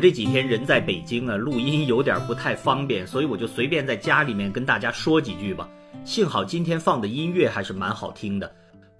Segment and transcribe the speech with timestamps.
[0.00, 5.68] 这几天人在北京啊，录音有点不太方便，所以我就随便在家里面跟大家说几句吧。
[6.06, 8.50] 幸好今天放的音乐还是蛮好听的。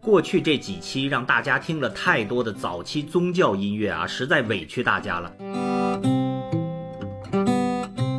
[0.03, 5.33] 过去这几期让大家听了太多的早期宗教音乐啊，实在委屈大家了。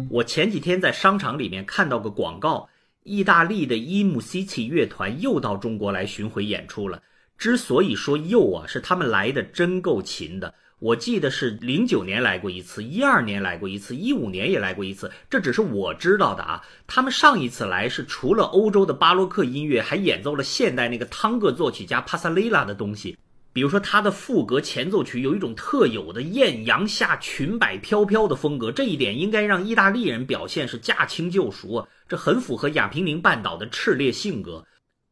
[0.09, 2.67] 我前几天在商场里面看到个广告，
[3.03, 6.99] 意大利的伊姆西奇乐团又到中国来巡回演出了。
[7.37, 10.51] 之所以说又啊，是他们来的真够勤的。
[10.81, 15.11] 我记得是零九年来过一次，一二年来过一次，一五年也来过一次。
[15.29, 16.59] 这只是我知道的啊。
[16.87, 23.15] 他们上一次来是除了欧洲的巴洛克音乐，还演奏了现代那个汤戈作曲家帕萨雷拉的东西。
[23.53, 31.87] 比如说他的赋格前奏曲有一种特有的艳阳下裙摆飘飘的风格，这一点应该让意大利人表现是驾轻就熟啊。
[32.09, 34.65] 这很符合亚平宁半岛的炽烈性格。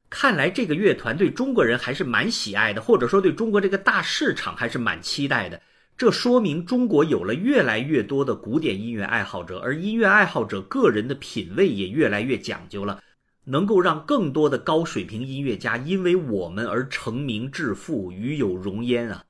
[0.09, 5.61] 看来这个乐团对中国人还是蛮喜爱的，或者说对中国这个大市场还是蛮期待的。
[5.97, 13.03] 这说明中国有了越来越多的古典音乐爱好者，而音乐爱好者个人的品味也越来越讲究了，
[13.44, 19.25] 能够让更多的高水平音乐家因为我们而成名致富，与有荣焉啊！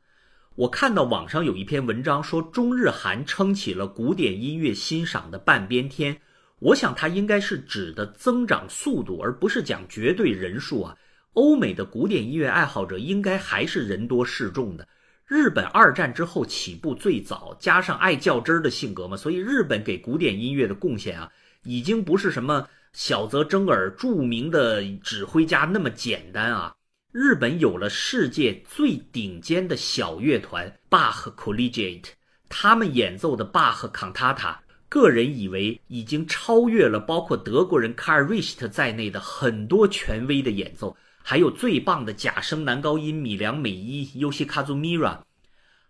[0.55, 6.21] 我看到网上有一篇文章说，中日韩撑起了古典音乐欣赏的半边天。
[6.59, 10.95] 我想，它应该是指的增长速度，而不是讲绝对人数啊。
[11.33, 14.87] 欧美的古典音乐爱好者应该还是人多势众的。
[15.25, 21.31] 日本二战之后起步最早，加上爱较真儿的性格嘛，所以日本给古典音乐的贡献啊，
[21.63, 26.73] 已经不是什么小泽征尔著名的指挥家那么简单啊。
[27.11, 32.05] 日本有了世界最顶尖的小乐团 Bach Collegiate，
[32.49, 34.55] 他们演奏的 Bach Cantata。
[34.89, 45.23] 个人以为已经超越了包括德国人卡尔瑞希特在内的很多权威的演奏，还有最棒的假声男高音米良美依、尤西卡祖米拉。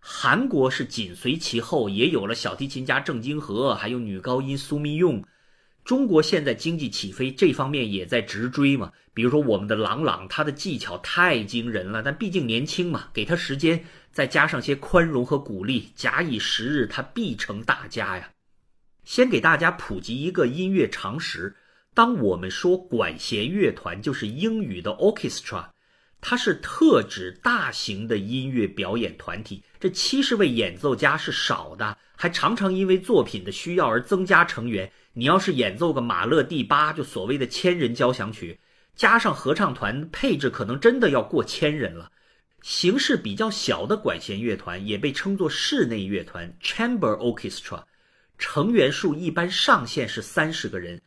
[0.01, 5.23] 韩国是紧随其后，也有了小提琴家郑京和，还有女高音苏密用。
[5.85, 8.91] 中国现在经济起飞，这方面也在直追嘛。
[9.13, 18.29] 比如说我们的郎朗，他的技巧太惊人了，但毕竟年轻嘛，给他时间，再加上些宽容和鼓励，假以时日，他必成大家呀。
[19.09, 21.55] 先给大家普及一个音乐常识：
[21.95, 25.65] 当我们说管弦乐团，就是英语的 orchestra，
[26.21, 29.63] 它是特指大型的音乐表演团体。
[29.79, 34.91] 这七十位演奏家是少的，还常常因为作品的需要而增加成员。
[35.13, 38.59] 你要是演奏个马勒第八，就所谓的千人交响曲，
[38.95, 42.11] 加上合唱团，配置可能真的要过千人了。
[42.61, 47.81] 形式比较小的管弦乐团也被称作室内乐团 （chamber orchestra）。
[48.39, 50.99] 成员数一般上限是三十个人，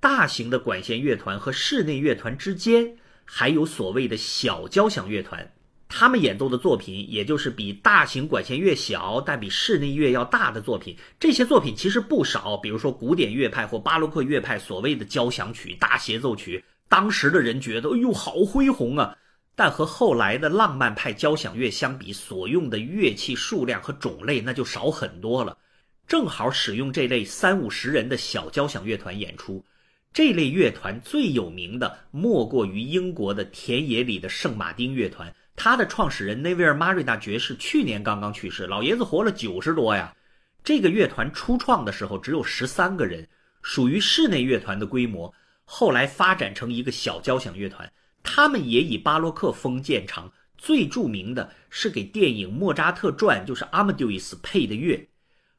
[0.00, 5.52] 大型的管弦乐团和室内乐团之间还有所谓的小交响乐团，
[5.88, 10.96] 他们演奏的作品也就是比大型管弦乐小但比室内乐要大的作品。
[11.18, 19.18] 这些作品其实不少，比如说古典乐派或巴洛克乐派所谓的交响曲、大协奏曲，当时的人觉得哎呦好恢宏啊，
[19.56, 25.58] 但和后来的浪漫派交响乐相比，所用的乐器数量和种类那就少很多了。
[26.06, 29.64] 正好使用这类三五十人的小交响乐团演出，
[30.12, 35.34] 这类乐团最有名的莫过于英国的田野里的圣马丁乐团。
[35.56, 40.14] 他的创始人内维尔·马瑞纳爵士去年刚刚去世，老爷子活了九十多呀。
[40.62, 43.26] 这个乐团初创的时候只有十三个人，
[43.62, 45.32] 属于室内乐团的规模。
[45.64, 47.90] 后来发展成一个小交响乐团，
[48.22, 50.32] 他们也以巴洛克风见长。
[50.56, 55.08] 最著名的是给电影《莫扎特传》就是阿莫杜伊斯配的乐。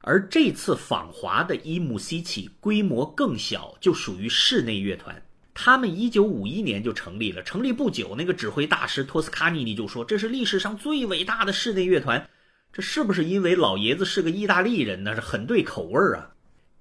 [0.07, 5.22] 而这次访华的伊姆西奇规模更小，就属于室内乐团。
[5.53, 12.25] 他们一九五一年就成立了，成立不久，那个指挥大师托斯卡尼尼就说：“这是历史上最伟大的室内乐团。”
[12.72, 15.13] 这是不是因为老爷子是个意大利人呢？
[15.13, 16.31] 是很对口味儿啊！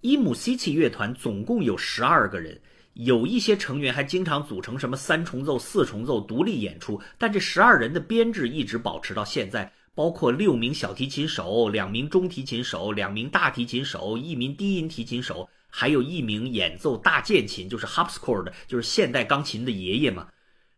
[0.02, 2.56] 伊姆西奇乐团总共有十二个人，
[2.94, 9.72] 有一些成员还经常组成什么三重奏、四重奏独立演出，但这十二人的编制一直保持到现在。
[9.96, 20.28] 包括六名小提琴手、两名中提琴手、两名大提琴手、一名低音提琴手，还有一名演奏大键琴，就是 harpsichord，就是现代钢琴的爷爷嘛。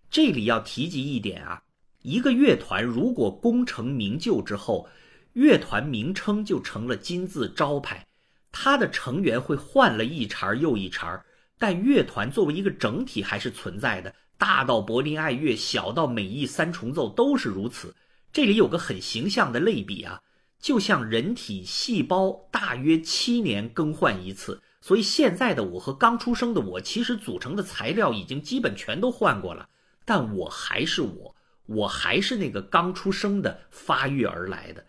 [0.09, 1.61] 这里要提及一点啊，
[2.03, 4.89] 一个乐团如果功成名就之后，
[5.33, 8.07] 乐团名称就成了金字招牌，
[8.53, 11.21] 它的成员会换了一茬又一茬，
[11.59, 14.15] 但乐团作为一个整体还是存在的。
[14.37, 17.93] 大到柏林爱乐，小到美意三重奏，都是如此。
[18.33, 20.21] 这里有个很形象的类比啊，
[20.61, 29.69] 就像人体细胞大约七年更换一次，所以现在的我和刚出生的我其实组成的材料已经基本全都换过了，
[30.05, 31.37] 但我还是我，
[31.67, 34.85] 我还是那个刚出生的发育而来的。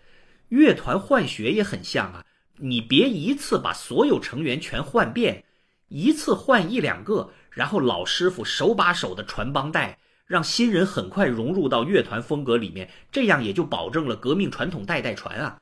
[0.49, 2.25] 乐团换血也很像啊，
[2.57, 5.45] 你别一次把所有成员全换遍，
[5.89, 9.98] 一次换一两个，然后老师傅手把手的传帮带，
[10.29, 15.59] 让新人很快融入到乐团风格里面，这样也就保证了革命传统代代传啊。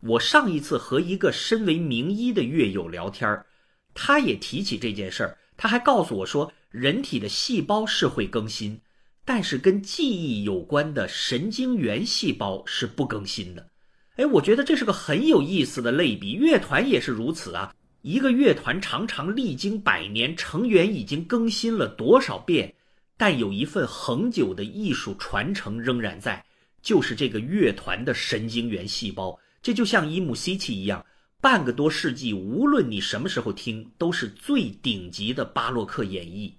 [0.00, 3.44] 我上一次和一个身为名医的乐友聊天
[3.92, 8.80] 他也提起这件事儿，他还告诉我说，人体的细胞是会更新，
[9.26, 13.68] 但是跟记忆有关的神经元细胞是不更新的。
[14.16, 17.74] 哎，我觉得这是个很有意思的类比，乐团也是如此啊。
[18.00, 22.72] 一个乐团常常历经百年，成员已经更新了多少遍，
[23.18, 26.42] 但有一份恒久的艺术传承仍然在，
[26.80, 29.38] 就是这个乐团的神经元细胞。
[29.60, 31.04] 这就像伊姆西奇一样，
[31.40, 36.52] 半个多世纪，无论你什么时候听，都是最顶级的巴洛克演绎。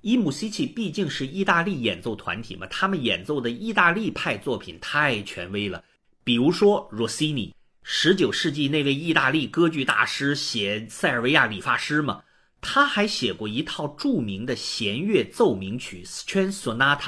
[0.00, 5.82] 伊姆西奇毕竟是意大利演奏团体嘛，他们演奏的意大利派作品太权威了。
[6.22, 7.52] 比如说罗西尼，
[7.82, 12.22] 十九世纪那位意大利歌剧大师，写《塞尔维亚理发师》嘛，
[12.60, 16.98] 他还写过一套著名的弦乐奏鸣曲《String Sonata》，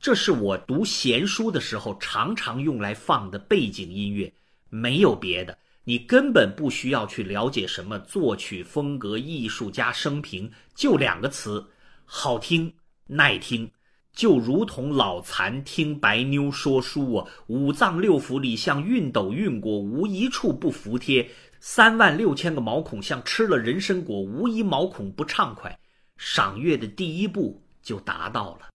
[0.00, 4.32] 这是我读弦书的时候常常用来放的背景音乐。
[4.68, 11.66] 没有别的，你根本不需要去了解什么作曲风格、艺术家生平，就两个词：
[12.04, 12.72] 好听、
[13.06, 13.70] 耐听。
[14.14, 21.24] 就如同老残听白妞说书啊，五脏六腑里像熨斗熨过，无一处不服帖；
[21.64, 25.78] 三万六千个毛孔像吃了人参果，无一毛孔不畅快。
[26.16, 28.66] 赏月的第一步就达到了。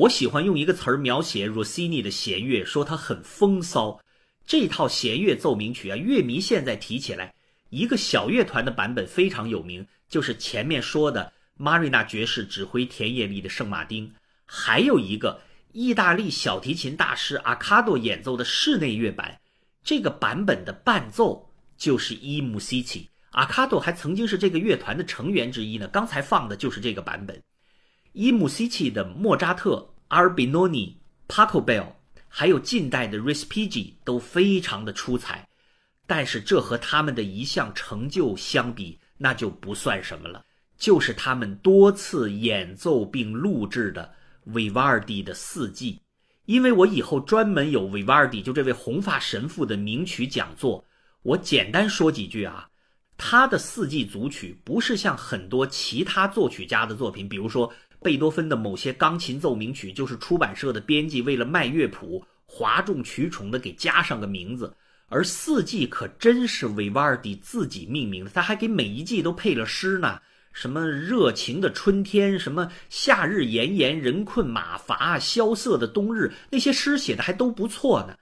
[0.00, 4.00] 我喜欢用一个词儿描写 Rossini 的弦乐，说它很风骚。
[4.46, 7.34] 这套弦乐奏鸣曲啊，乐迷现在提起来，
[7.68, 14.10] 一个小乐团的版本非常有名，就是前面说的 Marina 爵士指挥田野里的圣马丁，
[14.46, 19.38] 还有一个意大利小提琴大师阿卡多演奏的室内乐版。
[19.84, 25.86] 这个版本的伴奏就是伊姆西奇，阿卡多还曾经是这个乐团的成员之一呢。
[25.88, 27.38] 刚才放的就是这个版本。
[28.12, 30.98] 伊姆西奇的莫扎特、阿尔比诺尼、
[31.28, 35.48] 帕克贝尔，还有近代的 Respighi 都非常的出彩，
[36.08, 40.44] 但是这和他们的一项成就相比，那就不算什么了。
[40.76, 44.12] 就是他们多次演奏并录制的
[44.46, 46.00] 维瓦尔第的四季，
[46.46, 50.84] 因为我以后专门有维瓦尔第就这位红发神父的名曲讲座，
[51.22, 52.68] 我简单说几句啊。
[53.16, 57.72] 他的四季组曲不是像很多其他作曲家的作品，比如说。
[58.02, 64.74] 贝多芬的某些钢琴奏鸣曲，就是出版社的编辑为了卖乐谱，哗众取宠的给加上个名字。
[65.08, 70.20] 而四季可真是维瓦尔第自己命名的，他还给每一季都配了诗呢。
[70.52, 78.16] 什么热情的春天，什么夏日炎炎，人困马乏，萧瑟的冬日，那些诗写的还都不错呢。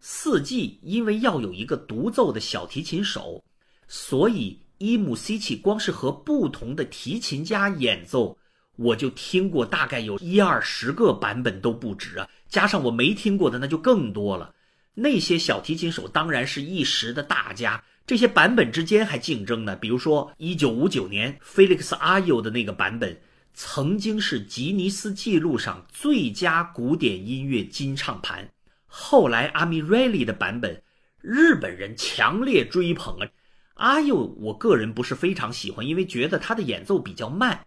[0.00, 3.42] 四季因为要有一个独奏的小提琴手，
[3.86, 8.38] 所以伊姆西奇光是和不同的提琴家演奏。
[8.78, 14.54] 我就听过大概有一二十个版本都不止啊，加上我没听过的那就更多了。
[14.94, 19.74] 那些小提琴手当然是一时的大家，这些版本之间还竞争呢。
[19.74, 23.20] 比如说，一九五九年菲利克斯阿尤的那个版本，
[23.52, 28.48] 曾经是吉尼斯纪录上最佳古典音乐金唱盘。
[28.86, 30.80] 后来阿米瑞利的版本，
[31.20, 33.28] 日本人强烈追捧啊。
[33.74, 37.60] 阿佑，我个人不是非常喜欢，因为觉得他的演奏比较慢。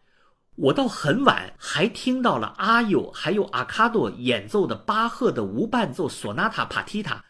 [0.61, 7.25] 我到很晚还听到了阿佑还有阿卡多演奏的巴赫的无伴奏索纳塔帕提塔，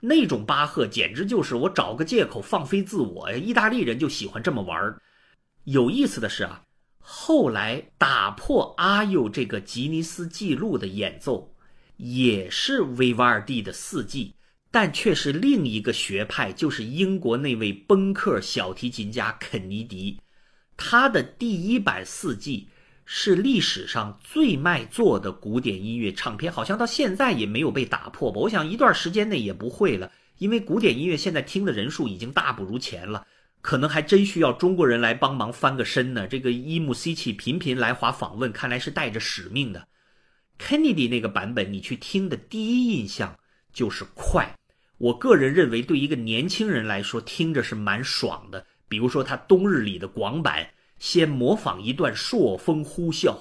[0.00, 3.32] 那种巴赫简直就是我找个借口放飞自我！
[3.32, 5.00] 意大利人就喜欢这么玩儿
[5.64, 6.62] 有意思的是啊，
[6.98, 11.54] 后来打破阿佑这个吉尼斯纪录的演奏，
[11.96, 14.34] 也是维瓦尔第的四季，
[14.70, 20.20] 但却是另一个学派，就是英国那位崩克小提琴家肯尼迪。
[20.76, 22.68] 他的第一版四季
[23.04, 28.40] 是历史上最卖座的古典音乐唱片，好像到现在也没有被打破吧？
[28.40, 33.26] 我想一段时间内也不会了，因为古典音乐现在听的人数已经大不如前了，
[33.60, 36.26] 可能还真需要中国人来帮忙翻个身呢。
[36.26, 39.86] 这个伊姆西奇频频来华访问，看来是带着使命的。
[40.58, 43.36] Kennedy 那个版本，你去听的第一印象
[43.72, 44.54] 就是快，
[44.98, 48.64] 我个人认为对一个年轻人来说听着是蛮爽的。
[48.86, 50.68] 比如说，他冬日里的广版，
[51.04, 53.36] 先模仿一段朔风呼啸。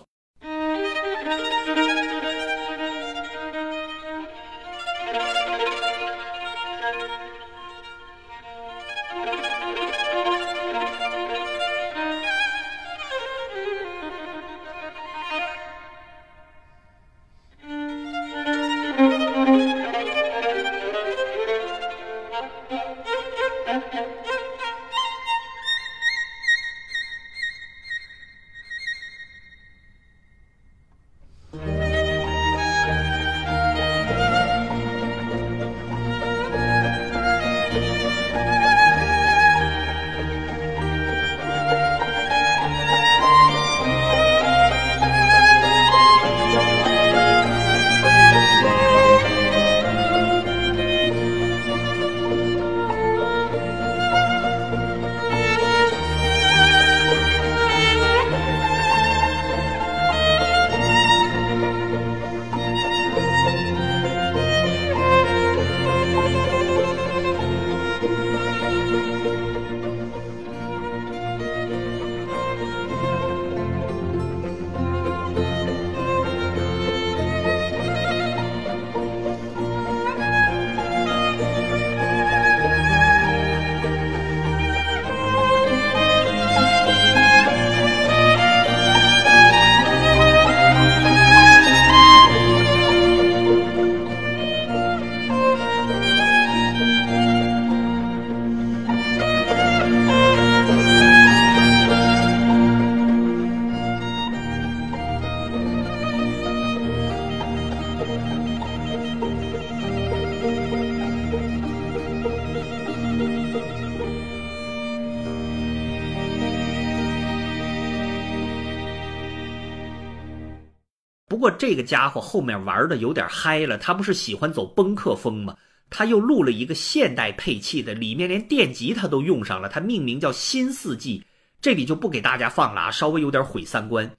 [121.43, 125.57] 不过这个家伙后面玩的有点嗨了，他不是喜欢走崩克风吗？
[125.89, 131.19] 他又录了一个现代配器的，里面连电吉他都用上了，他命名叫《新四季》，
[131.59, 134.09] 这里就不给大家放了啊，稍微有点毁三观。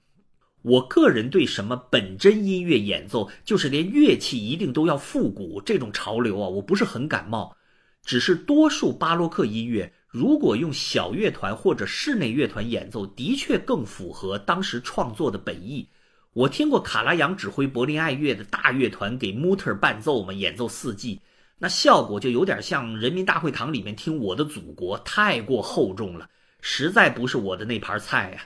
[0.61, 7.57] 我个人对什么本真音乐演奏，就是连乐器一定都要复古这种潮流啊，我不是很感冒。
[8.03, 15.89] 只是多数巴洛克音乐，如果用小乐团或者室内乐团演奏，的确更符合当时创作的本意。
[16.35, 21.21] 我听过卡拉扬指挥柏林爱乐的大乐团给穆特伴奏嘛，演奏四季，
[21.57, 28.45] 那效果就有点像人民大会堂里面听《我的祖国》，太过厚重了，实在不是我的那盘菜呀。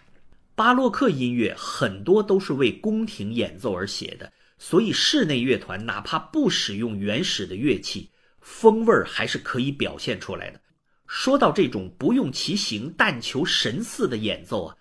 [0.54, 10.62] 巴洛克音乐很多都是为宫廷演奏而写的，所以室内乐团哪怕不使用原始的乐器，风味儿还是可以表现出来的。
[11.08, 14.76] 说到这种不用其形但求神似的演奏啊。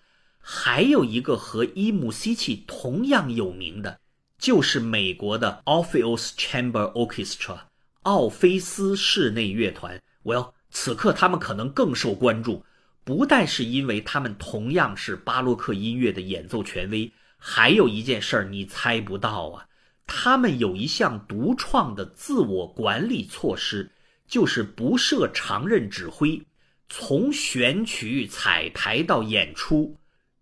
[0.51, 3.99] 还有一个和伊姆西奇同样有名的，
[4.39, 7.59] 就是美国的 Orpheus Chamber Orchestra
[8.01, 10.01] 奥菲斯室内乐团。
[10.23, 12.65] Well，此刻他们可能更受关注，
[13.03, 19.67] 不但是因为他们同样是巴洛克音乐的演奏权威，还有一件事儿你猜不到啊，
[20.07, 23.91] 他们有一项独创的自我管理措施，
[24.27, 26.41] 就是不设常任指挥，
[26.89, 29.95] 从选曲、彩排到演出。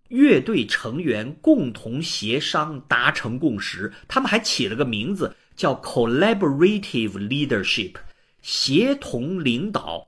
[0.10, 7.96] 乐队成员共同协商达成共识，他们还起了个名字叫 “collaborative leadership”，
[8.42, 10.08] 协同领导。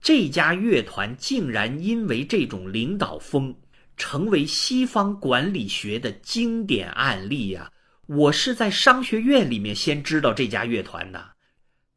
[0.00, 3.54] 这家乐团竟然因为这种领导风，
[3.96, 7.70] 成为西方管理学的经典案例呀！
[8.06, 11.32] 我是在商学院里面先知道这家乐团的。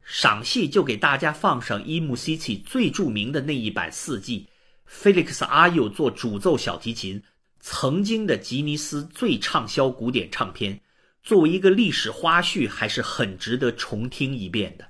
[0.02, 4.48] 赏析就给大家放上伊姆西奇最著名的那一版四季，
[4.86, 7.22] 菲利克斯阿尤做主奏小提琴，
[7.70, 10.80] 曾经的吉尼斯最畅销古典唱片。
[11.22, 14.86] 作为一个历史花絮，还是很值得重听一遍的。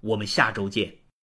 [0.00, 0.92] 我们下周见。